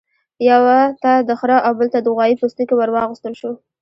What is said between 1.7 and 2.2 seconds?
بل ته د